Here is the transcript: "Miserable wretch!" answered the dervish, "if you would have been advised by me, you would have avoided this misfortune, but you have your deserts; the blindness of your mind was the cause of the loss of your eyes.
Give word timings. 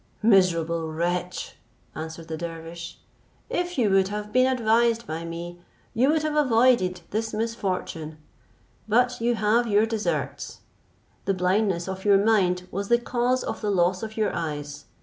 "Miserable 0.23 0.91
wretch!" 0.91 1.57
answered 1.93 2.27
the 2.27 2.35
dervish, 2.35 2.97
"if 3.51 3.77
you 3.77 3.91
would 3.91 4.07
have 4.07 4.33
been 4.33 4.47
advised 4.51 5.05
by 5.05 5.23
me, 5.23 5.59
you 5.93 6.09
would 6.09 6.23
have 6.23 6.35
avoided 6.35 7.01
this 7.11 7.35
misfortune, 7.35 8.17
but 8.89 9.21
you 9.21 9.35
have 9.35 9.67
your 9.67 9.85
deserts; 9.85 10.61
the 11.25 11.35
blindness 11.35 11.87
of 11.87 12.03
your 12.03 12.17
mind 12.17 12.67
was 12.71 12.87
the 12.87 12.97
cause 12.97 13.43
of 13.43 13.61
the 13.61 13.69
loss 13.69 14.01
of 14.01 14.17
your 14.17 14.33
eyes. 14.35 14.85